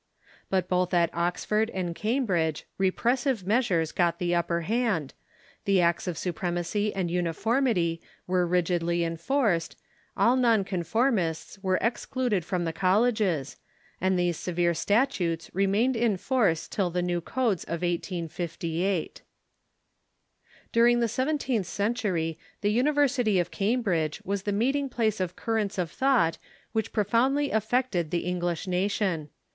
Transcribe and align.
But 0.49 0.67
both 0.67 0.95
at 0.95 1.11
Oxford 1.13 1.69
and 1.75 1.93
Cambridge 1.93 2.65
repressive 2.79 3.45
measures 3.45 3.91
got 3.91 4.17
the 4.17 4.33
upperhand, 4.33 5.13
the 5.65 5.79
Acts 5.79 6.07
of 6.07 6.17
Supremacy 6.17 6.91
and 6.91 7.11
Uniformity 7.11 8.01
Avere 8.27 8.49
rig 8.49 8.71
idly 8.71 9.03
enforced, 9.03 9.75
all 10.17 10.35
non 10.35 10.63
conformists 10.63 11.59
were 11.59 11.77
excluded 11.81 12.43
from 12.43 12.63
the 12.65 12.73
col 12.73 13.01
leges, 13.03 13.57
and 14.01 14.17
these 14.17 14.37
severe 14.37 14.73
statutes 14.73 15.51
remained 15.53 15.95
in 15.95 16.17
force 16.17 16.67
till 16.67 16.89
the 16.89 17.03
new 17.03 17.21
codes 17.21 17.63
of 17.65 17.83
1858. 17.83 19.21
During 20.71 20.99
the 20.99 21.07
seventeenth 21.07 21.67
century 21.67 22.39
the 22.61 22.71
University 22.71 23.37
of 23.37 23.51
Cambridge 23.51 24.19
was 24.25 24.41
the 24.41 24.51
meeting 24.51 24.89
place 24.89 25.19
of 25.19 25.35
currents 25.35 25.77
of 25.77 25.91
thought 25.91 26.39
which 26.71 26.91
profound 26.91 27.35
ly 27.35 27.49
tiffected 27.49 28.09
the 28.09 28.25
Ensflish 28.25 28.65
nation. 28.65 29.29